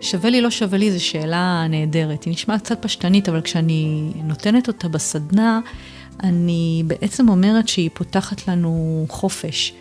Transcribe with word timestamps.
שווה 0.00 0.30
לי, 0.30 0.40
לא 0.40 0.50
שווה 0.50 0.78
לי, 0.78 0.92
זו 0.92 1.04
שאלה 1.04 1.66
נהדרת. 1.70 2.24
היא 2.24 2.32
נשמעת 2.32 2.62
קצת 2.62 2.82
פשטנית, 2.82 3.28
אבל 3.28 3.40
כשאני 3.40 4.10
נותנת 4.24 4.68
אותה 4.68 4.88
בסדנה, 4.88 5.60
אני 6.22 6.82
בעצם 6.86 7.28
אומרת 7.28 7.68
שהיא 7.68 7.90
פותחת 7.94 8.48
לנו 8.48 9.06
חופש. 9.08 9.72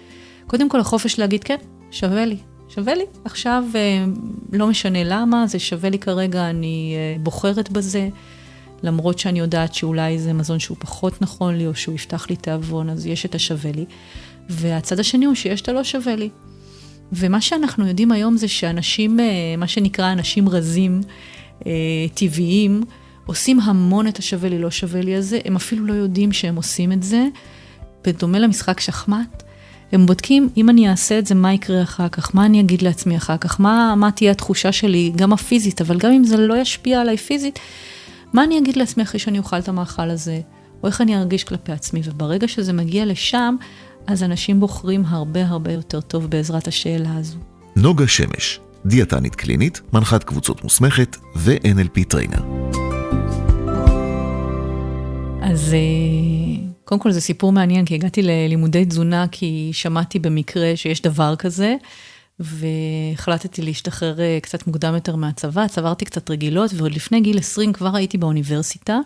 קודם 0.47 0.69
כל, 0.69 0.79
החופש 0.79 1.19
להגיד, 1.19 1.43
כן, 1.43 1.57
שווה 1.91 2.25
לי. 2.25 2.37
שווה 2.69 2.95
לי. 2.95 3.03
עכשיו, 3.25 3.63
אה, 3.75 4.05
לא 4.53 4.67
משנה 4.67 5.03
למה, 5.03 5.47
זה 5.47 5.59
שווה 5.59 5.89
לי 5.89 5.99
כרגע, 5.99 6.49
אני 6.49 6.95
אה, 6.95 7.19
בוחרת 7.23 7.71
בזה. 7.71 8.09
למרות 8.83 9.19
שאני 9.19 9.39
יודעת 9.39 9.73
שאולי 9.73 10.19
זה 10.19 10.33
מזון 10.33 10.59
שהוא 10.59 10.77
פחות 10.79 11.21
נכון 11.21 11.55
לי, 11.55 11.67
או 11.67 11.75
שהוא 11.75 11.95
יפתח 11.95 12.29
לי 12.29 12.35
תיאבון, 12.35 12.89
אז 12.89 13.05
יש 13.05 13.25
את 13.25 13.35
השווה 13.35 13.71
לי. 13.71 13.85
והצד 14.49 14.99
השני 14.99 15.25
הוא 15.25 15.35
שיש 15.35 15.61
את 15.61 15.69
הלא 15.69 15.83
שווה 15.83 16.15
לי. 16.15 16.29
ומה 17.11 17.41
שאנחנו 17.41 17.87
יודעים 17.87 18.11
היום 18.11 18.37
זה 18.37 18.47
שאנשים, 18.47 19.19
אה, 19.19 19.25
מה 19.57 19.67
שנקרא 19.67 20.11
אנשים 20.11 20.49
רזים, 20.49 21.01
אה, 21.65 21.71
טבעיים, 22.13 22.83
עושים 23.25 23.59
המון 23.59 24.07
את 24.07 24.17
השווה 24.17 24.49
לי, 24.49 24.59
לא 24.59 24.71
שווה 24.71 25.01
לי 25.01 25.15
הזה, 25.15 25.39
הם 25.45 25.55
אפילו 25.55 25.85
לא 25.85 25.93
יודעים 25.93 26.31
שהם 26.31 26.55
עושים 26.55 26.91
את 26.91 27.03
זה. 27.03 27.27
בדומה 28.03 28.39
למשחק 28.39 28.79
שחמט, 28.79 29.43
הם 29.91 30.05
בודקים, 30.05 30.49
אם 30.57 30.69
אני 30.69 30.89
אעשה 30.89 31.19
את 31.19 31.25
זה, 31.25 31.35
מה 31.35 31.53
יקרה 31.53 31.81
אחר 31.81 32.09
כך, 32.09 32.35
מה 32.35 32.45
אני 32.45 32.61
אגיד 32.61 32.81
לעצמי 32.81 33.17
אחר 33.17 33.37
כך, 33.37 33.61
מה, 33.61 33.93
מה 33.97 34.11
תהיה 34.11 34.31
התחושה 34.31 34.71
שלי, 34.71 35.11
גם 35.15 35.33
הפיזית, 35.33 35.81
אבל 35.81 35.97
גם 35.97 36.11
אם 36.11 36.23
זה 36.23 36.37
לא 36.37 36.57
ישפיע 36.57 37.01
עליי 37.01 37.17
פיזית, 37.17 37.59
מה 38.33 38.43
אני 38.43 38.57
אגיד 38.59 38.77
לעצמי 38.77 39.03
אחרי 39.03 39.19
שאני 39.19 39.37
אוכל 39.37 39.59
את 39.59 39.69
המאכל 39.69 40.09
הזה, 40.09 40.41
או 40.83 40.87
איך 40.87 41.01
אני 41.01 41.17
ארגיש 41.17 41.43
כלפי 41.43 41.71
עצמי, 41.71 42.01
וברגע 42.03 42.47
שזה 42.47 42.73
מגיע 42.73 43.05
לשם, 43.05 43.55
אז 44.07 44.23
אנשים 44.23 44.59
בוחרים 44.59 45.03
הרבה 45.05 45.45
הרבה 45.47 45.71
יותר 45.71 46.01
טוב 46.01 46.27
בעזרת 46.27 46.67
השאלה 46.67 47.15
הזו. 47.17 47.37
נוגה 47.75 48.07
שמש, 48.07 48.59
דיאטנית 48.85 49.35
קלינית, 49.35 49.81
מנחת 49.93 50.23
קבוצות 50.23 50.63
מוסמכת 50.63 51.17
ו- 51.35 51.62
NLP 51.62 52.03
trainer. 52.07 52.41
אז 55.41 55.73
אה, 55.73 56.67
קודם 56.83 57.01
כל 57.01 57.11
זה 57.11 57.21
סיפור 57.21 57.51
מעניין, 57.51 57.85
כי 57.85 57.95
הגעתי 57.95 58.21
ללימודי 58.21 58.85
תזונה 58.85 59.25
כי 59.31 59.69
שמעתי 59.73 60.19
במקרה 60.19 60.71
שיש 60.75 61.01
דבר 61.01 61.35
כזה, 61.35 61.75
והחלטתי 62.39 63.61
להשתחרר 63.61 64.21
אה, 64.21 64.39
קצת 64.41 64.67
מוקדם 64.67 64.93
יותר 64.93 65.15
מהצבא, 65.15 65.67
צברתי 65.67 66.05
קצת 66.05 66.29
רגילות, 66.29 66.71
ועוד 66.73 66.91
לפני 66.91 67.21
גיל 67.21 67.37
20 67.37 67.73
כבר 67.73 67.95
הייתי 67.95 68.17
באוניברסיטה. 68.17 68.99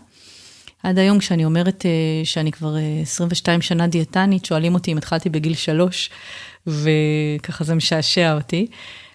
עד 0.84 0.98
היום 0.98 1.20
כשאני 1.20 1.46
אומרת 1.46 1.82
uh, 1.82 2.26
שאני 2.26 2.52
כבר 2.52 2.76
uh, 2.76 2.78
אה, 2.78 3.02
22 3.02 3.62
שנה 3.62 3.88
דיאטנית, 3.88 4.46
שואלים 4.46 4.74
אותי 4.74 4.92
אם 4.92 4.98
התחלתי 4.98 5.30
בגיל 5.30 5.54
3, 5.54 6.10
וככה 6.68 7.64
זה 7.64 7.76
משעשע 7.76 8.34
אותי. 8.34 8.68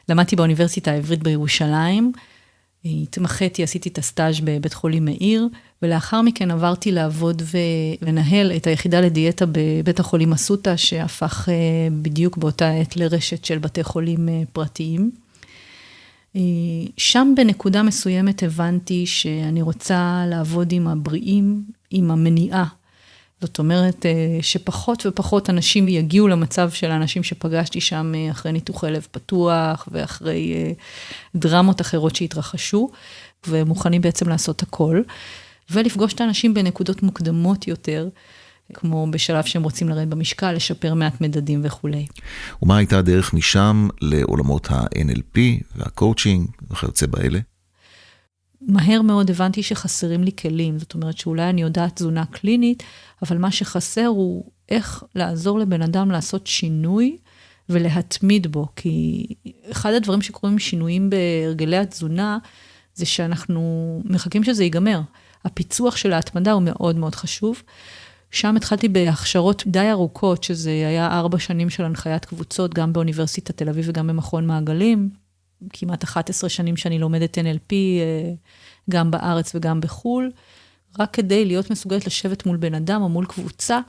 למדתי 0.09 0.37
באוניברסיטה 0.37 0.91
העברית 0.91 1.23
בירושלים, 1.23 2.13
התמחיתי, 2.85 3.63
עשיתי 3.63 3.89
את 3.89 3.99
הסטאז' 3.99 4.41
בבית 4.41 4.75
חולים 4.75 5.05
מאיר, 5.05 5.49
ולאחר 5.83 6.23
מכן 6.23 6.51
עברתי 6.51 6.93
לעבוד 6.93 7.43
ולנהל 8.03 8.53
את 8.57 8.67
היחידה 8.67 9.01
לדיאטה 9.01 9.45
בבית 9.53 10.01
החולים 10.01 10.33
אסותא, 10.33 10.77
שהפך 10.77 11.49
uh, 11.49 11.51
בדיוק 12.03 12.37
באותה 12.37 12.71
עת 12.71 12.97
לרשת 12.97 13.45
של 13.45 13.59
בתי 13.59 13.85
חולים 13.85 14.29
פרטיים. 14.53 15.26
אה, 16.37 16.41
שם 16.97 17.33
בנקודה 17.37 17.83
מסוימת 17.83 18.43
הבנתי 18.43 19.07
שאני 19.07 19.63
רוצה 19.63 20.25
לעבוד 20.27 20.73
עם 20.73 20.89
הבריאים, 20.89 21.65
עם 21.91 22.11
המניעה. 22.11 22.65
זאת 23.41 23.59
אומרת 23.59 24.07
אה, 24.07 24.39
שפחות 24.43 25.07
ופחות 25.07 25.51
אנשים 25.51 25.89
יגיעו 25.89 26.29
למצב 26.29 26.71
של 26.71 26.91
האנשים 26.91 27.23
שפגשתי 27.23 27.81
שם 27.81 28.13
אה, 28.15 28.31
אחרי 28.31 28.53
ניתוחי 28.53 28.91
לב 28.91 29.07
פתוח 29.11 29.89
ואחרי 29.93 30.75
דרמות 31.35 31.81
אחרות 31.81 32.17
שהתרחשו, 32.17 32.91
ומוכנים 33.49 34.01
בעצם 34.01 34.29
לעשות 34.29 34.63
הכל, 34.63 35.03
ולפגוש 35.71 36.15
את 36.15 36.21
האנשים 36.21 36.55
בנקודות 36.55 37.03
מוקדמות 37.03 37.69
יותר. 37.69 38.09
כמו 38.75 39.07
בשלב 39.11 39.45
שהם 39.45 39.63
רוצים 39.63 39.89
לרדת 39.89 40.09
במשקל, 40.09 40.53
לשפר 40.53 40.95
מעט 40.95 41.21
מדדים 41.21 41.61
וכולי. 41.65 42.07
ומה 42.63 42.77
הייתה 42.77 42.99
הדרך 42.99 43.35
משם 43.35 43.89
לעולמות 44.01 44.71
ה-NLP 44.71 45.39
והקואוצ'ינג 45.77 46.49
וכיוצא 46.71 47.07
באלה? 47.07 47.39
מהר 48.61 49.03
מאוד 49.03 49.31
הבנתי 49.31 49.63
שחסרים 49.63 50.25
לי 50.25 50.31
כלים, 50.39 50.79
זאת 50.79 50.95
אומרת 50.95 51.19
שאולי 51.19 51.51
אני 51.51 51.63
יודעת 51.63 51.95
תזונה 51.97 52.25
קלינית, 52.27 52.83
אבל 53.23 53.39
מה 53.39 53.51
שחסר 53.51 54.07
הוא 54.07 54.51
איך 54.69 55.05
לעזור 55.15 55.59
לבן 55.59 55.83
אדם 55.83 56.11
לעשות 56.11 56.47
שינוי 56.47 57.17
ולהתמיד 57.69 58.47
בו, 58.47 58.67
כי 58.77 59.27
אחד 59.71 59.93
הדברים 59.93 60.23
שקורים 60.23 60.59
שינויים 60.59 61.11
בהרגלי 61.11 61.77
התזונה, 61.77 62.39
זה 62.95 63.07
שאנחנו 63.07 64.03
מחכים 64.05 64.45
שזה 64.45 64.65
ייגמר. 64.65 65.01
הפיצוח 65.45 65.97
של 65.97 66.13
ההתמדה 66.13 66.53
הוא 66.53 66.63
מאוד 66.63 66.97
מאוד 66.97 67.15
חשוב. 67.15 67.63
שם 68.31 68.57
התחלתי 68.57 68.89
בהכשרות 68.89 69.63
די 69.67 69.91
ארוכות, 69.91 70.45
שזה 70.45 70.71
היה 70.71 71.19
ארבע 71.19 71.39
שנים 71.39 71.71
של 71.71 71.85
הנחיית 71.85 72.25
קבוצות, 72.25 72.75
גם 72.75 72.93
באוניברסיטת 72.93 73.57
תל 73.57 73.69
אביב 73.69 73.85
וגם 73.89 74.07
במכון 74.07 74.47
מעגלים. 74.47 75.11
כמעט 75.73 76.05
11 76.05 76.51
שנים 76.51 76.77
שאני 76.77 76.99
לומדת 76.99 77.39
NLP, 77.39 77.73
אה, 77.73 78.33
גם 78.91 79.11
בארץ 79.11 79.55
וגם 79.55 79.81
בחו"ל, 79.81 80.31
רק 80.99 81.11
כדי 81.15 81.45
להיות 81.45 81.71
מסוגלת 81.71 82.07
לשבת 82.07 82.47
מול 82.47 82.57
בן 82.57 82.75
אדם 82.75 83.03
או 83.03 83.09
מול 83.09 83.27
קבוצה, 83.27 83.81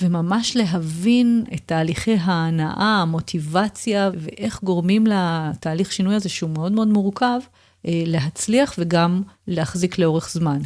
וממש 0.00 0.56
להבין 0.56 1.44
את 1.54 1.60
תהליכי 1.66 2.16
ההנאה, 2.20 3.00
המוטיבציה, 3.02 4.10
ואיך 4.18 4.62
גורמים 4.62 5.06
לתהליך 5.06 5.92
שינוי 5.92 6.14
הזה, 6.14 6.28
שהוא 6.28 6.50
מאוד 6.50 6.72
מאוד 6.72 6.88
מורכב, 6.88 7.40
להצליח 7.84 8.74
וגם 8.78 9.22
להחזיק 9.48 9.98
לאורך 9.98 10.30
זמן. 10.30 10.58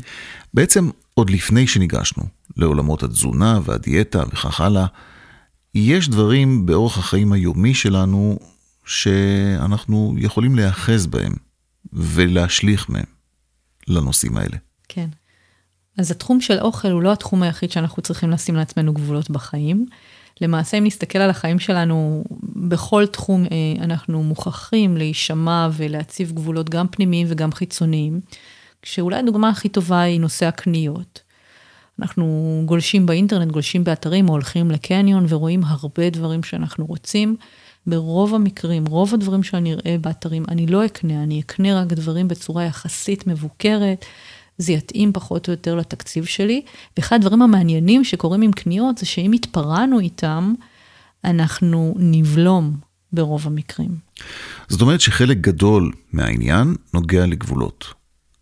בעצם 0.55 0.91
עוד 1.15 1.31
לפני 1.31 1.67
שניגשנו 1.67 2.23
לעולמות 2.57 3.03
התזונה 3.03 3.61
והדיאטה 3.65 4.23
וכך 4.33 4.61
הלאה, 4.61 4.87
יש 5.75 6.09
דברים 6.09 6.67
באורח 6.67 6.99
החיים 6.99 7.33
היומי 7.33 7.75
שלנו 7.75 8.39
שאנחנו 8.85 10.15
יכולים 10.19 10.57
להיאחז 10.57 11.07
בהם 11.07 11.33
ולהשליך 11.93 12.89
מהם 12.89 13.05
לנושאים 13.89 14.37
האלה. 14.37 14.57
כן. 14.89 15.09
אז 15.99 16.11
התחום 16.11 16.41
של 16.41 16.59
אוכל 16.59 16.91
הוא 16.91 17.03
לא 17.03 17.13
התחום 17.13 17.43
היחיד 17.43 17.71
שאנחנו 17.71 18.03
צריכים 18.03 18.31
לשים 18.31 18.55
לעצמנו 18.55 18.95
גבולות 18.95 19.31
בחיים. 19.31 19.87
למעשה, 20.41 20.79
אם 20.79 20.85
נסתכל 20.85 21.19
על 21.19 21.31
החיים 21.31 21.59
שלנו, 21.59 22.25
בכל 22.57 23.07
תחום 23.07 23.45
אה, 23.45 23.85
אנחנו 23.85 24.23
מוכרחים 24.23 24.97
להישמע 24.97 25.69
ולהציב 25.73 26.33
גבולות 26.33 26.71
גם 26.71 26.89
פנימיים 26.89 27.27
וגם 27.31 27.53
חיצוניים. 27.53 28.21
כשאולי 28.83 29.17
הדוגמה 29.17 29.49
הכי 29.49 29.69
טובה 29.69 30.01
היא 30.01 30.21
נושא 30.21 30.47
הקניות. 30.47 31.21
אנחנו 31.99 32.63
גולשים 32.67 33.07
באינטרנט, 33.07 33.53
גולשים 33.53 33.85
באתרים, 33.85 34.27
הולכים 34.27 34.71
לקניון 34.71 35.27
ורואים 35.29 35.61
הרבה 35.65 36.11
דברים 36.11 36.43
שאנחנו 36.43 36.87
רוצים. 36.87 37.37
ברוב 37.87 38.35
המקרים, 38.35 38.87
רוב 38.87 39.15
הדברים 39.15 39.43
שאני 39.43 39.75
אראה 39.75 39.97
באתרים, 40.01 40.45
אני 40.49 40.67
לא 40.67 40.85
אקנה, 40.85 41.23
אני 41.23 41.41
אקנה 41.41 41.81
רק 41.83 41.87
דברים 41.87 42.29
בצורה 42.29 42.65
יחסית 42.65 43.27
מבוקרת. 43.27 44.05
זה 44.59 44.73
יתאים 44.73 45.13
פחות 45.13 45.49
או 45.49 45.53
יותר 45.53 45.75
לתקציב 45.75 46.25
שלי. 46.25 46.63
ואחד 46.97 47.17
הדברים 47.17 47.43
המעניינים 47.43 48.05
שקורים 48.05 48.43
עם 48.43 48.53
קניות 48.53 48.99
זה 48.99 49.07
שאם 49.07 49.33
התפרענו 49.33 50.01
איתם, 50.01 50.55
אנחנו 51.25 51.95
נבלום 51.99 52.77
ברוב 53.13 53.47
המקרים. 53.47 53.97
זאת 54.69 54.81
אומרת 54.81 55.01
שחלק 55.01 55.37
גדול 55.37 55.93
מהעניין 56.13 56.75
נוגע 56.95 57.27
לגבולות. 57.27 57.85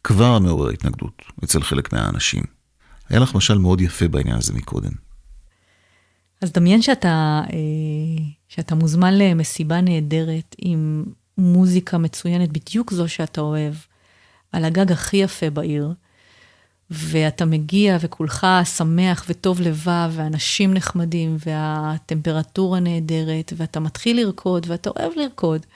כבר 0.04 0.38
מעורר 0.38 0.70
התנגדות 0.70 1.22
אצל 1.44 1.62
חלק 1.62 1.92
מהאנשים. 1.92 2.42
היה 3.08 3.20
לך 3.20 3.34
משל 3.34 3.58
מאוד 3.58 3.80
יפה 3.80 4.08
בעניין 4.08 4.36
הזה 4.36 4.52
מקודם. 4.52 4.92
אז 6.42 6.52
דמיין 6.52 6.82
שאתה, 6.82 7.42
אה, 7.52 8.24
שאתה 8.48 8.74
מוזמן 8.74 9.18
למסיבה 9.18 9.80
נהדרת 9.80 10.56
עם 10.58 11.04
מוזיקה 11.38 11.98
מצוינת, 11.98 12.52
בדיוק 12.52 12.92
זו 12.92 13.08
שאתה 13.08 13.40
אוהב, 13.40 13.74
על 14.52 14.64
הגג 14.64 14.92
הכי 14.92 15.16
יפה 15.16 15.50
בעיר, 15.50 15.92
ואתה 16.92 17.44
מגיע 17.44 17.96
וכולך 18.00 18.46
שמח 18.76 19.24
וטוב 19.28 19.60
לבב, 19.60 20.10
ואנשים 20.12 20.74
נחמדים, 20.74 21.36
והטמפרטורה 21.46 22.80
נהדרת, 22.80 23.52
ואתה 23.56 23.80
מתחיל 23.80 24.20
לרקוד, 24.20 24.66
ואתה 24.68 24.90
אוהב 24.90 25.12
לרקוד. 25.16 25.66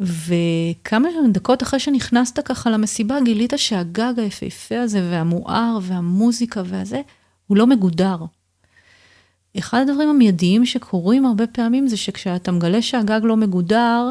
וכמה 0.00 1.08
דקות 1.32 1.62
אחרי 1.62 1.80
שנכנסת 1.80 2.40
ככה 2.44 2.70
למסיבה, 2.70 3.18
גילית 3.24 3.52
שהגג 3.56 4.14
היפהפה 4.16 4.80
הזה, 4.80 5.08
והמואר, 5.10 5.78
והמוזיקה 5.82 6.62
והזה, 6.66 7.00
הוא 7.46 7.56
לא 7.56 7.66
מגודר. 7.66 8.16
אחד 9.58 9.86
הדברים 9.88 10.08
המיידיים 10.08 10.66
שקורים 10.66 11.26
הרבה 11.26 11.46
פעמים 11.46 11.88
זה 11.88 11.96
שכשאתה 11.96 12.52
מגלה 12.52 12.82
שהגג 12.82 13.20
לא 13.22 13.36
מגודר, 13.36 14.10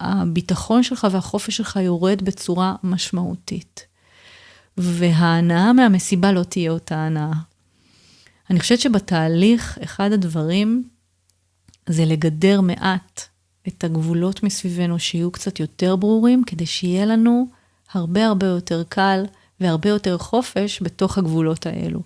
הביטחון 0.00 0.82
שלך 0.82 1.06
והחופש 1.10 1.56
שלך 1.56 1.78
יורד 1.82 2.22
בצורה 2.22 2.74
משמעותית. 2.82 3.93
וההנאה 4.76 5.72
מהמסיבה 5.72 6.32
לא 6.32 6.42
תהיה 6.42 6.70
אותה 6.70 6.96
הנאה. 6.96 7.32
אני 8.50 8.60
חושבת 8.60 8.80
שבתהליך, 8.80 9.78
אחד 9.84 10.12
הדברים 10.12 10.88
זה 11.88 12.04
לגדר 12.04 12.60
מעט 12.60 13.22
את 13.68 13.84
הגבולות 13.84 14.42
מסביבנו 14.42 14.98
שיהיו 14.98 15.30
קצת 15.30 15.60
יותר 15.60 15.96
ברורים, 15.96 16.44
כדי 16.44 16.66
שיהיה 16.66 17.04
לנו 17.06 17.48
הרבה 17.92 18.26
הרבה 18.26 18.46
יותר 18.46 18.82
קל 18.88 19.24
והרבה 19.60 19.88
יותר 19.88 20.18
חופש 20.18 20.82
בתוך 20.82 21.18
הגבולות 21.18 21.66
האלו. 21.66 22.02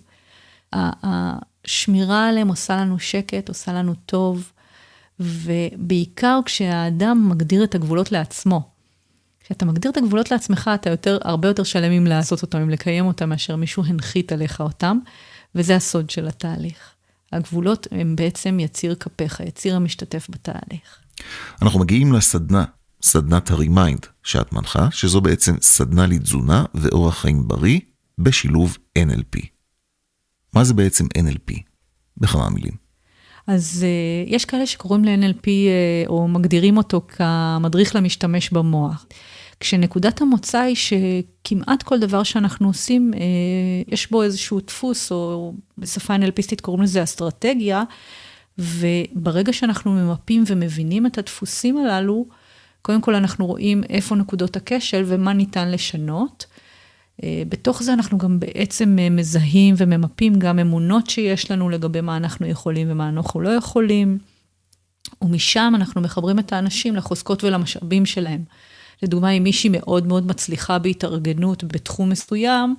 השמירה 0.73 2.27
עליהם 2.29 2.47
עושה 2.47 2.77
לנו 2.77 2.99
שקט, 2.99 3.49
עושה 3.49 3.73
לנו 3.73 3.93
טוב, 4.05 4.51
ובעיקר 5.19 6.39
כשהאדם 6.45 7.29
מגדיר 7.29 7.63
את 7.63 7.75
הגבולות 7.75 8.11
לעצמו. 8.11 8.68
כשאתה 9.49 9.65
מגדיר 9.65 9.91
את 9.91 9.97
הגבולות 9.97 10.31
לעצמך, 10.31 10.71
אתה 10.75 10.89
יותר, 10.89 11.17
הרבה 11.21 11.47
יותר 11.47 11.63
שלם 11.63 11.91
עם 11.91 12.07
לעשות 12.07 12.41
אותם, 12.41 12.57
עם 12.57 12.69
לקיים 12.69 13.05
אותם, 13.05 13.29
מאשר 13.29 13.55
מישהו 13.55 13.83
הנחית 13.85 14.31
עליך 14.31 14.61
אותם, 14.61 14.97
וזה 15.55 15.75
הסוד 15.75 16.09
של 16.09 16.27
התהליך. 16.27 16.93
הגבולות 17.31 17.87
הם 17.91 18.15
בעצם 18.15 18.59
יציר 18.59 18.95
כפיך, 18.95 19.39
יציר 19.39 19.75
המשתתף 19.75 20.27
בתהליך. 20.29 20.99
אנחנו 21.61 21.79
מגיעים 21.79 22.13
לסדנה, 22.13 22.65
סדנת 23.01 23.51
ה 23.51 23.59
Remind 23.59 24.05
שאת 24.23 24.53
מנחה, 24.53 24.87
שזו 24.91 25.21
בעצם 25.21 25.55
סדנה 25.61 26.07
לתזונה 26.07 26.65
ואורח 26.73 27.17
חיים 27.21 27.47
בריא 27.47 27.79
בשילוב 28.19 28.77
NLP. 28.99 29.45
מה 30.53 30.63
זה 30.63 30.73
בעצם 30.73 31.05
NLP? 31.17 31.59
בכמה 32.17 32.49
מילים. 32.49 32.73
אז 33.47 33.85
אה, 33.85 34.33
יש 34.33 34.45
כאלה 34.45 34.65
שקוראים 34.65 35.05
ל-NLP 35.05 35.43
uh, 35.43 35.47
אה, 35.47 36.03
או 36.07 36.27
מגדירים 36.27 36.77
אותו 36.77 37.01
כמדריך 37.07 37.95
למשתמש 37.95 38.49
במוח. 38.49 39.05
כשנקודת 39.59 40.21
המוצא 40.21 40.59
היא 40.59 40.75
שכמעט 40.75 41.83
כל 41.83 41.99
דבר 41.99 42.23
שאנחנו 42.23 42.67
עושים, 42.67 43.11
אה, 43.13 43.17
יש 43.93 44.11
בו 44.11 44.23
איזשהו 44.23 44.59
דפוס, 44.59 45.11
או 45.11 45.53
בשפה 45.77 46.15
NLPיסטית 46.15 46.61
קוראים 46.61 46.83
לזה 46.83 47.03
אסטרטגיה, 47.03 47.83
וברגע 48.57 49.53
שאנחנו 49.53 49.91
ממפים 49.91 50.43
ומבינים 50.47 51.05
את 51.05 51.17
הדפוסים 51.17 51.77
הללו, 51.77 52.25
קודם 52.81 53.01
כל 53.01 53.15
אנחנו 53.15 53.45
רואים 53.45 53.83
איפה 53.89 54.15
נקודות 54.15 54.55
הכשל 54.55 55.03
ומה 55.05 55.33
ניתן 55.33 55.71
לשנות. 55.71 56.45
אה, 57.23 57.43
בתוך 57.49 57.83
זה 57.83 57.93
אנחנו 57.93 58.17
גם 58.17 58.39
בעצם 58.39 58.97
אה, 58.99 59.09
מזהים 59.09 59.75
וממפים 59.77 60.39
גם 60.39 60.59
אמונות 60.59 61.09
שיש 61.09 61.51
לנו 61.51 61.69
לגבי 61.69 62.01
מה 62.01 62.17
אנחנו 62.17 62.47
יכולים 62.47 62.91
ומה 62.91 63.09
אנחנו 63.09 63.41
לא 63.41 63.49
יכולים. 63.49 64.17
ומשם 65.21 65.73
אנחנו 65.75 66.01
מחברים 66.01 66.39
את 66.39 66.53
האנשים 66.53 66.95
לחוזקות 66.95 67.43
ולמשאבים 67.43 68.05
שלהם. 68.05 68.43
לדוגמה, 69.03 69.29
אם 69.31 69.43
מישהי 69.43 69.69
מאוד 69.73 70.07
מאוד 70.07 70.27
מצליחה 70.27 70.79
בהתארגנות 70.79 71.63
בתחום 71.63 72.09
מסוים, 72.09 72.75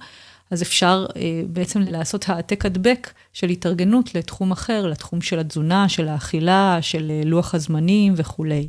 אז 0.51 0.63
אפשר 0.63 1.07
אה, 1.17 1.43
בעצם 1.47 1.81
לעשות 1.81 2.29
העתק 2.29 2.67
הדבק 2.67 3.13
של 3.33 3.49
התארגנות 3.49 4.15
לתחום 4.15 4.53
אחר, 4.53 4.87
לתחום 4.87 5.21
של 5.21 5.39
התזונה, 5.39 5.89
של 5.89 6.09
האכילה, 6.09 6.79
של 6.81 7.11
אה, 7.11 7.23
לוח 7.25 7.55
הזמנים 7.55 8.13
וכולי. 8.17 8.69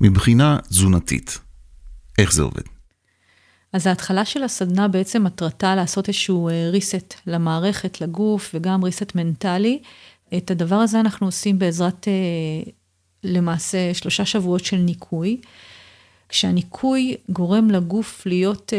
מבחינה 0.00 0.58
תזונתית, 0.68 1.38
איך 2.18 2.32
זה 2.32 2.42
עובד? 2.42 2.62
אז 3.72 3.86
ההתחלה 3.86 4.24
של 4.24 4.42
הסדנה 4.42 4.88
בעצם 4.88 5.24
מטרתה 5.24 5.74
לעשות 5.74 6.08
איזשהו 6.08 6.48
reset 6.48 7.14
אה, 7.14 7.32
למערכת, 7.32 8.00
לגוף, 8.00 8.50
וגם 8.54 8.84
reset 8.84 9.10
מנטלי. 9.14 9.82
את 10.36 10.50
הדבר 10.50 10.76
הזה 10.76 11.00
אנחנו 11.00 11.26
עושים 11.26 11.58
בעזרת 11.58 12.08
למעשה 13.24 13.94
שלושה 13.94 14.24
שבועות 14.24 14.64
של 14.64 14.76
ניקוי. 14.76 15.40
כשהניקוי 16.28 17.16
גורם 17.28 17.70
לגוף 17.70 18.26
להיות 18.26 18.72
אה, 18.72 18.78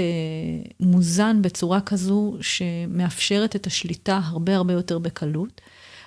מוזן 0.79 1.41
בצורה 1.41 1.81
כזו 1.81 2.37
שמאפשרת 2.41 3.55
את 3.55 3.67
השליטה 3.67 4.21
הרבה 4.23 4.55
הרבה 4.55 4.73
יותר 4.73 4.99
בקלות. 4.99 5.61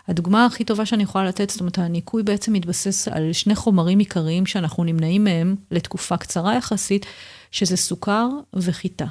הדוגמה 0.08 0.46
הכי 0.46 0.64
טובה 0.64 0.86
שאני 0.86 1.02
יכולה 1.02 1.24
לתת, 1.24 1.50
זאת 1.50 1.60
אומרת, 1.60 1.78
הניקוי 1.78 2.22
בעצם 2.22 2.52
מתבסס 2.52 3.08
על 3.08 3.32
שני 3.32 3.54
חומרים 3.54 3.98
עיקריים 3.98 4.46
שאנחנו 4.46 4.84
נמנעים 4.84 5.24
מהם 5.24 5.56
לתקופה 5.70 6.16
קצרה 6.16 6.56
יחסית, 6.56 7.06
שזה 7.50 7.76
סוכר 7.76 8.28
וחיטה. 8.54 9.06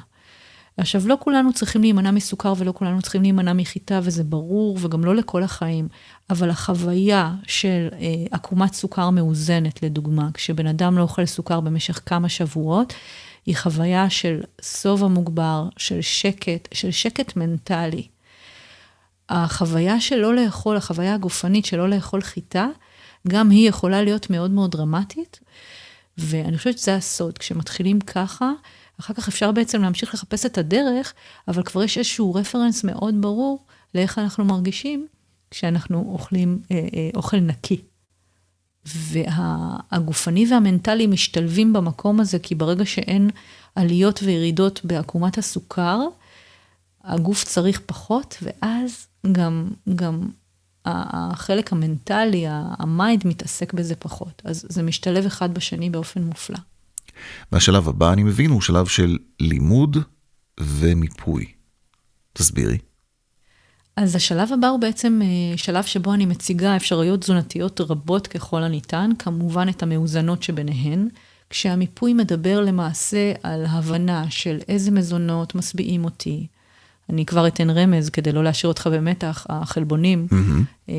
עכשיו, 0.76 1.08
לא 1.08 1.16
כולנו 1.20 1.52
צריכים 1.52 1.80
להימנע 1.80 2.10
מסוכר 2.10 2.52
ולא 2.56 2.72
כולנו 2.72 3.02
צריכים 3.02 3.22
להימנע 3.22 3.52
מחיטה, 3.52 4.00
וזה 4.02 4.24
ברור, 4.24 4.78
וגם 4.80 5.04
לא 5.04 5.16
לכל 5.16 5.42
החיים, 5.42 5.88
אבל 6.30 6.50
החוויה 6.50 7.34
של 7.46 7.88
אה, 7.92 7.98
עקומת 8.30 8.74
סוכר 8.74 9.10
מאוזנת, 9.10 9.82
לדוגמה, 9.82 10.28
כשבן 10.34 10.66
אדם 10.66 10.98
לא 10.98 11.02
אוכל 11.02 11.26
סוכר 11.26 11.60
במשך 11.60 12.00
כמה 12.06 12.28
שבועות, 12.28 12.94
היא 13.46 13.56
חוויה 13.56 14.10
של 14.10 14.40
שובע 14.62 15.06
מוגבר, 15.06 15.68
של 15.76 16.00
שקט, 16.00 16.68
של 16.72 16.90
שקט 16.90 17.36
מנטלי. 17.36 18.06
החוויה 19.28 20.00
של 20.00 20.16
לא 20.16 20.34
לאכול, 20.34 20.76
החוויה 20.76 21.14
הגופנית 21.14 21.64
של 21.64 21.76
לא 21.76 21.88
לאכול 21.88 22.20
חיטה, 22.20 22.66
גם 23.28 23.50
היא 23.50 23.68
יכולה 23.68 24.02
להיות 24.02 24.30
מאוד 24.30 24.50
מאוד 24.50 24.70
דרמטית, 24.70 25.40
ואני 26.18 26.58
חושבת 26.58 26.78
שזה 26.78 26.94
הסוד. 26.94 27.38
כשמתחילים 27.38 28.00
ככה, 28.00 28.52
אחר 29.00 29.14
כך 29.14 29.28
אפשר 29.28 29.52
בעצם 29.52 29.82
להמשיך 29.82 30.14
לחפש 30.14 30.46
את 30.46 30.58
הדרך, 30.58 31.14
אבל 31.48 31.62
כבר 31.62 31.82
יש 31.82 31.98
איזשהו 31.98 32.34
רפרנס 32.34 32.84
מאוד 32.84 33.14
ברור 33.20 33.64
לאיך 33.94 34.18
אנחנו 34.18 34.44
מרגישים 34.44 35.06
כשאנחנו 35.50 36.12
אוכלים 36.12 36.58
אה, 36.70 36.76
אה, 36.76 37.10
אוכל 37.14 37.36
נקי. 37.36 37.80
והגופני 38.84 40.46
והמנטלי 40.50 41.06
משתלבים 41.06 41.72
במקום 41.72 42.20
הזה, 42.20 42.38
כי 42.38 42.54
ברגע 42.54 42.84
שאין 42.84 43.30
עליות 43.74 44.20
וירידות 44.22 44.80
בעקומת 44.84 45.38
הסוכר, 45.38 46.00
הגוף 47.04 47.44
צריך 47.44 47.80
פחות, 47.86 48.36
ואז 48.42 49.06
גם, 49.32 49.70
גם 49.94 50.28
החלק 50.84 51.72
המנטלי, 51.72 52.44
ה 52.48 52.64
mind 52.64 53.26
מתעסק 53.26 53.72
בזה 53.72 53.94
פחות. 53.96 54.42
אז 54.44 54.66
זה 54.68 54.82
משתלב 54.82 55.26
אחד 55.26 55.54
בשני 55.54 55.90
באופן 55.90 56.22
מופלא. 56.22 56.58
והשלב 57.52 57.88
הבא, 57.88 58.12
אני 58.12 58.22
מבין, 58.22 58.50
הוא 58.50 58.60
שלב 58.60 58.86
של 58.86 59.18
לימוד 59.40 59.96
ומיפוי. 60.60 61.44
תסבירי. 62.32 62.78
אז 63.96 64.16
השלב 64.16 64.52
הבא 64.52 64.68
הוא 64.68 64.80
בעצם 64.80 65.20
אה, 65.22 65.56
שלב 65.56 65.84
שבו 65.84 66.14
אני 66.14 66.26
מציגה 66.26 66.76
אפשרויות 66.76 67.20
תזונתיות 67.20 67.80
רבות 67.80 68.26
ככל 68.26 68.62
הניתן, 68.62 69.10
כמובן 69.18 69.68
את 69.68 69.82
המאוזנות 69.82 70.42
שביניהן, 70.42 71.08
כשהמיפוי 71.50 72.14
מדבר 72.14 72.60
למעשה 72.60 73.32
על 73.42 73.66
הבנה 73.68 74.30
של 74.30 74.58
איזה 74.68 74.90
מזונות 74.90 75.54
משביעים 75.54 76.04
אותי. 76.04 76.46
אני 77.10 77.26
כבר 77.26 77.46
אתן 77.46 77.70
רמז 77.70 78.10
כדי 78.10 78.32
לא 78.32 78.44
להשאיר 78.44 78.68
אותך 78.68 78.88
במתח, 78.92 79.46
החלבונים, 79.48 80.26
mm-hmm. 80.30 80.90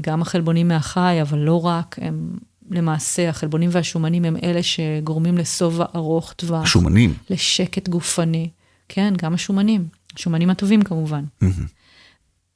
גם 0.00 0.22
החלבונים 0.22 0.68
מהחי, 0.68 1.18
אבל 1.22 1.38
לא 1.38 1.66
רק, 1.66 1.96
הם 2.02 2.30
למעשה, 2.70 3.28
החלבונים 3.28 3.70
והשומנים 3.72 4.24
הם 4.24 4.36
אלה 4.42 4.60
שגורמים 4.62 5.38
לשובע 5.38 5.84
ארוך 5.94 6.32
טווח. 6.32 6.62
השומנים? 6.62 7.14
לשקט 7.30 7.88
גופני. 7.88 8.50
כן, 8.88 9.14
גם 9.18 9.34
השומנים. 9.34 9.88
השומנים 10.16 10.50
הטובים 10.50 10.82
כמובן. 10.82 11.24
Mm-hmm. 11.42 11.46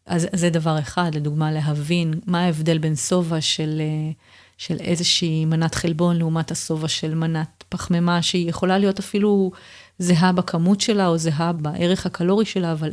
אז 0.06 0.28
זה 0.32 0.50
דבר 0.50 0.78
אחד, 0.78 1.14
לדוגמה, 1.14 1.52
להבין 1.52 2.14
מה 2.26 2.44
ההבדל 2.44 2.78
בין 2.78 2.96
שובע 2.96 3.40
של, 3.40 3.82
של 4.58 4.76
איזושהי 4.80 5.44
מנת 5.44 5.74
חלבון 5.74 6.16
לעומת 6.16 6.50
השובע 6.50 6.88
של 6.88 7.14
מנת 7.14 7.64
פחמימה, 7.68 8.22
שהיא 8.22 8.48
יכולה 8.48 8.78
להיות 8.78 8.98
אפילו 8.98 9.50
זהה 9.98 10.32
בכמות 10.32 10.80
שלה 10.80 11.06
או 11.06 11.18
זהה 11.18 11.52
בערך 11.52 12.06
הקלורי 12.06 12.44
שלה, 12.44 12.72
אבל 12.72 12.90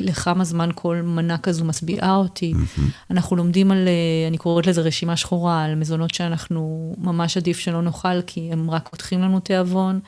לכמה 0.00 0.44
זמן 0.44 0.70
כל 0.74 0.96
מנה 0.96 1.38
כזו 1.38 1.64
משביעה 1.64 2.16
אותי. 2.16 2.52
Mm-hmm. 2.54 2.80
אנחנו 3.10 3.36
לומדים 3.36 3.70
על, 3.70 3.88
אה, 3.88 4.28
אני 4.28 4.38
קוראת 4.38 4.66
לזה 4.66 4.80
רשימה 4.80 5.16
שחורה, 5.16 5.64
על 5.64 5.74
מזונות 5.74 6.14
שאנחנו 6.14 6.94
ממש 6.98 7.36
עדיף 7.36 7.58
שלא 7.58 7.82
נאכל, 7.82 8.22
כי 8.22 8.48
הם 8.52 8.70
רק 8.70 8.88
פותחים 8.88 9.22
לנו 9.22 9.40
תיאבון, 9.40 10.00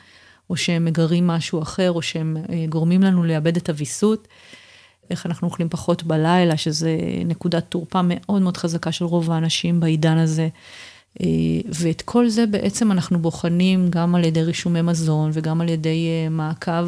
או 0.51 0.57
שהם 0.57 0.85
מגרים 0.85 1.27
משהו 1.27 1.63
אחר, 1.63 1.93
או 1.93 2.03
שהם 2.03 2.37
אה, 2.53 2.65
גורמים 2.69 3.03
לנו 3.03 3.25
לאבד 3.25 3.57
את 3.57 3.69
הוויסות. 3.69 4.29
איך 5.11 5.27
אנחנו 5.27 5.49
אוכלים 5.49 5.69
פחות 5.69 6.03
בלילה, 6.03 6.57
שזה 6.57 6.97
נקודת 7.25 7.65
תורפה 7.69 8.01
מאוד 8.05 8.43
מאוד 8.43 8.57
חזקה 8.57 8.93
של 8.93 9.05
רוב 9.05 9.31
האנשים 9.31 9.81
בעידן 9.81 10.19
הזה. 10.19 10.49
אה, 11.21 11.27
ואת 11.81 12.03
כל 12.03 12.29
זה 12.29 12.47
בעצם 12.47 12.93
אנחנו 12.93 13.19
בוחנים 13.19 13.89
גם 13.91 14.15
על 14.15 14.25
ידי 14.25 14.43
רישומי 14.43 14.83
מזון 14.83 15.31
וגם 15.33 15.61
על 15.61 15.69
ידי 15.69 16.09
מעקב 16.31 16.87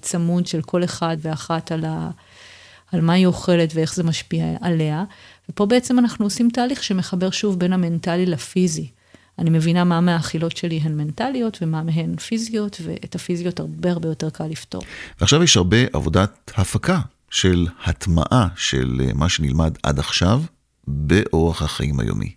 צמוד 0.00 0.46
של 0.46 0.62
כל 0.62 0.84
אחד 0.84 1.16
ואחת 1.20 1.72
על 1.72 1.84
ה... 1.84 2.10
על 2.96 3.02
מה 3.02 3.12
היא 3.12 3.26
אוכלת 3.26 3.72
ואיך 3.74 3.94
זה 3.94 4.02
משפיע 4.02 4.44
עליה. 4.60 5.04
ופה 5.50 5.66
בעצם 5.66 5.98
אנחנו 5.98 6.26
עושים 6.26 6.48
תהליך 6.52 6.82
שמחבר 6.82 7.30
שוב 7.30 7.58
בין 7.58 7.72
המנטלי 7.72 8.26
לפיזי. 8.26 8.90
אני 9.38 9.50
מבינה 9.50 9.84
מה 9.84 10.00
מהאכילות 10.00 10.56
שלי 10.56 10.80
הן 10.82 10.96
מנטליות 10.96 11.58
ומה 11.62 11.82
מהן 11.82 12.16
פיזיות, 12.16 12.80
ואת 12.84 13.14
הפיזיות 13.14 13.60
הרבה 13.60 13.90
הרבה 13.90 14.08
יותר 14.08 14.30
קל 14.30 14.46
לפתור. 14.46 14.82
ועכשיו 15.20 15.42
יש 15.42 15.56
הרבה 15.56 15.76
עבודת 15.92 16.52
הפקה 16.56 17.00
של 17.30 17.66
הטמעה 17.84 18.48
של 18.56 19.00
אה, 19.04 19.12
מה 19.14 19.28
שנלמד 19.28 19.78
עד 19.82 19.98
עכשיו 19.98 20.42
באורח 20.86 21.62
החיים 21.62 22.00
היומי. 22.00 22.32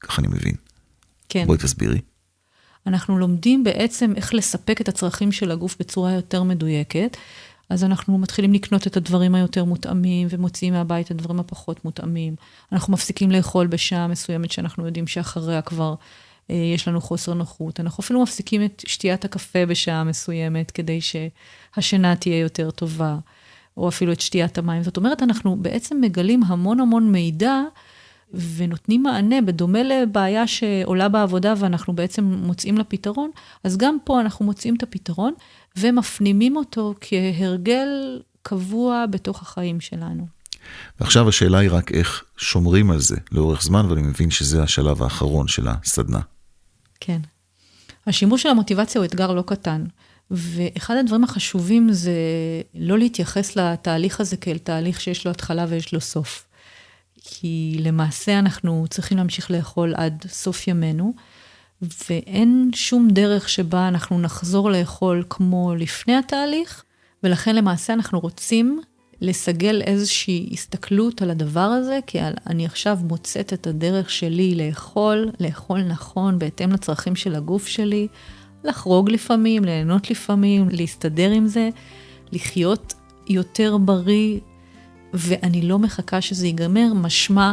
ככה 0.00 0.22
אני 0.22 0.28
מבין. 0.28 0.54
כן. 1.28 1.46
בואי 1.46 1.58
תסבירי. 1.58 2.00
אנחנו 2.86 3.18
לומדים 3.18 3.64
בעצם 3.64 4.12
איך 4.16 4.34
לספק 4.34 4.80
את 4.80 4.88
הצרכים 4.88 5.32
של 5.32 5.50
הגוף 5.50 5.76
בצורה 5.80 6.12
יותר 6.12 6.42
מדויקת, 6.42 7.16
אז 7.70 7.84
אנחנו 7.84 8.18
מתחילים 8.18 8.52
לקנות 8.52 8.86
את 8.86 8.96
הדברים 8.96 9.34
היותר 9.34 9.64
מותאמים, 9.64 10.28
ומוציאים 10.30 10.74
מהבית 10.74 11.06
את 11.06 11.10
הדברים 11.10 11.40
הפחות 11.40 11.84
מותאמים. 11.84 12.36
אנחנו 12.72 12.92
מפסיקים 12.92 13.30
לאכול 13.30 13.66
בשעה 13.66 14.08
מסוימת 14.08 14.52
שאנחנו 14.52 14.86
יודעים 14.86 15.06
שאחריה 15.06 15.62
כבר 15.62 15.94
אה, 16.50 16.56
יש 16.74 16.88
לנו 16.88 17.00
חוסר 17.00 17.34
נוחות. 17.34 17.80
אנחנו 17.80 18.00
אפילו 18.00 18.22
מפסיקים 18.22 18.64
את 18.64 18.82
שתיית 18.86 19.24
הקפה 19.24 19.66
בשעה 19.66 20.04
מסוימת, 20.04 20.70
כדי 20.70 21.00
שהשינה 21.00 22.16
תהיה 22.16 22.38
יותר 22.38 22.70
טובה, 22.70 23.16
או 23.76 23.88
אפילו 23.88 24.12
את 24.12 24.20
שתיית 24.20 24.58
המים. 24.58 24.82
זאת 24.82 24.96
אומרת, 24.96 25.22
אנחנו 25.22 25.56
בעצם 25.56 26.00
מגלים 26.00 26.42
המון 26.44 26.80
המון 26.80 27.12
מידע, 27.12 27.62
ונותנים 28.56 29.02
מענה, 29.02 29.40
בדומה 29.40 29.82
לבעיה 29.82 30.46
שעולה 30.46 31.08
בעבודה 31.08 31.54
ואנחנו 31.56 31.92
בעצם 31.92 32.24
מוצאים 32.24 32.78
לה 32.78 32.84
פתרון, 32.84 33.30
אז 33.64 33.76
גם 33.76 33.96
פה 34.04 34.20
אנחנו 34.20 34.44
מוצאים 34.44 34.76
את 34.76 34.82
הפתרון 34.82 35.32
ומפנימים 35.78 36.56
אותו 36.56 36.94
כהרגל 37.00 38.20
קבוע 38.42 39.04
בתוך 39.10 39.42
החיים 39.42 39.80
שלנו. 39.80 40.26
ועכשיו 41.00 41.28
השאלה 41.28 41.58
היא 41.58 41.70
רק 41.72 41.92
איך 41.92 42.24
שומרים 42.36 42.90
על 42.90 43.00
זה 43.00 43.16
לאורך 43.32 43.62
זמן, 43.62 43.86
ואני 43.86 44.02
מבין 44.02 44.30
שזה 44.30 44.62
השלב 44.62 45.02
האחרון 45.02 45.48
של 45.48 45.68
הסדנה. 45.68 46.20
כן. 47.00 47.20
השימוש 48.06 48.42
של 48.42 48.48
המוטיבציה 48.48 48.98
הוא 48.98 49.06
אתגר 49.06 49.32
לא 49.32 49.42
קטן, 49.46 49.84
ואחד 50.30 50.96
הדברים 50.96 51.24
החשובים 51.24 51.92
זה 51.92 52.12
לא 52.74 52.98
להתייחס 52.98 53.56
לתהליך 53.56 54.20
הזה 54.20 54.36
כאל 54.36 54.58
תהליך 54.58 55.00
שיש 55.00 55.24
לו 55.24 55.30
התחלה 55.30 55.66
ויש 55.68 55.94
לו 55.94 56.00
סוף. 56.00 56.46
כי 57.20 57.76
למעשה 57.80 58.38
אנחנו 58.38 58.84
צריכים 58.90 59.18
להמשיך 59.18 59.50
לאכול 59.50 59.94
עד 59.96 60.24
סוף 60.28 60.68
ימינו, 60.68 61.14
ואין 61.82 62.70
שום 62.74 63.08
דרך 63.10 63.48
שבה 63.48 63.88
אנחנו 63.88 64.20
נחזור 64.20 64.70
לאכול 64.70 65.24
כמו 65.30 65.74
לפני 65.78 66.16
התהליך, 66.16 66.84
ולכן 67.22 67.56
למעשה 67.56 67.92
אנחנו 67.92 68.20
רוצים 68.20 68.80
לסגל 69.20 69.82
איזושהי 69.82 70.48
הסתכלות 70.52 71.22
על 71.22 71.30
הדבר 71.30 71.60
הזה, 71.60 71.98
כי 72.06 72.18
אני 72.46 72.66
עכשיו 72.66 72.98
מוצאת 73.02 73.52
את 73.52 73.66
הדרך 73.66 74.10
שלי 74.10 74.54
לאכול, 74.54 75.30
לאכול 75.40 75.82
נכון, 75.82 76.38
בהתאם 76.38 76.72
לצרכים 76.72 77.16
של 77.16 77.34
הגוף 77.34 77.66
שלי, 77.66 78.08
לחרוג 78.64 79.10
לפעמים, 79.10 79.64
ליהנות 79.64 80.10
לפעמים, 80.10 80.68
להסתדר 80.70 81.30
עם 81.30 81.46
זה, 81.46 81.68
לחיות 82.32 82.94
יותר 83.28 83.76
בריא, 83.76 84.40
ואני 85.14 85.62
לא 85.62 85.78
מחכה 85.78 86.20
שזה 86.20 86.46
ייגמר, 86.46 86.92
משמע, 86.94 87.52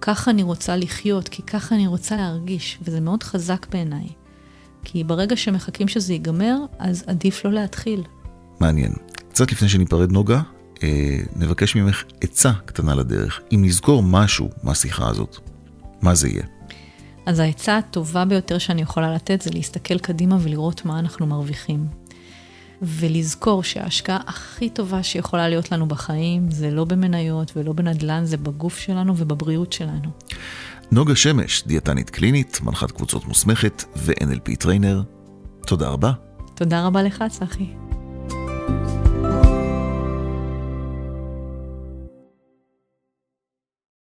ככה 0.00 0.30
אני 0.30 0.42
רוצה 0.42 0.76
לחיות, 0.76 1.28
כי 1.28 1.42
ככה 1.42 1.74
אני 1.74 1.86
רוצה 1.86 2.16
להרגיש, 2.16 2.78
וזה 2.82 3.00
מאוד 3.00 3.22
חזק 3.22 3.66
בעיניי. 3.70 4.08
כי 4.84 5.04
ברגע 5.04 5.36
שמחכים 5.36 5.88
שזה 5.88 6.12
ייגמר, 6.12 6.56
אז 6.78 7.04
עדיף 7.06 7.44
לא 7.44 7.52
להתחיל. 7.52 8.02
מעניין. 8.60 8.92
קצת 9.30 9.52
לפני 9.52 9.68
שניפרד 9.68 10.12
נוגה, 10.12 10.40
אה, 10.82 11.16
נבקש 11.36 11.76
ממך 11.76 12.04
עצה 12.20 12.52
קטנה 12.64 12.94
לדרך. 12.94 13.40
אם 13.52 13.64
נזכור 13.64 14.02
משהו 14.02 14.48
מהשיחה 14.62 15.08
הזאת, 15.08 15.36
מה 16.02 16.14
זה 16.14 16.28
יהיה? 16.28 16.44
אז 17.26 17.38
העצה 17.38 17.78
הטובה 17.78 18.24
ביותר 18.24 18.58
שאני 18.58 18.82
יכולה 18.82 19.14
לתת 19.14 19.42
זה 19.42 19.50
להסתכל 19.54 19.98
קדימה 19.98 20.36
ולראות 20.40 20.84
מה 20.84 20.98
אנחנו 20.98 21.26
מרוויחים. 21.26 21.86
ולזכור 22.82 23.62
שההשקעה 23.62 24.18
הכי 24.26 24.70
טובה 24.70 25.02
שיכולה 25.02 25.48
להיות 25.48 25.72
לנו 25.72 25.88
בחיים 25.88 26.50
זה 26.50 26.70
לא 26.70 26.84
במניות 26.84 27.52
ולא 27.56 27.72
בנדל"ן, 27.72 28.24
זה 28.24 28.36
בגוף 28.36 28.78
שלנו 28.78 29.14
ובבריאות 29.16 29.72
שלנו. 29.72 30.10
נוגה 30.92 31.16
שמש, 31.16 31.62
דיאטנית 31.66 32.10
קלינית, 32.10 32.60
מנחת 32.62 32.90
קבוצות 32.90 33.24
מוסמכת 33.24 33.84
ו- 33.96 34.20
NLP 34.20 34.56
trainer, 34.58 35.02
תודה 35.66 35.88
רבה. 35.88 36.12
תודה 36.54 36.86
רבה 36.86 37.02
לך, 37.02 37.24
צחי. 37.30 37.87